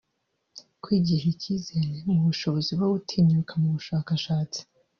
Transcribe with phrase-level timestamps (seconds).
[0.81, 4.61] kwigirira ikizere n’ ubushobozi bwo gutinyuka mu bushakashatsi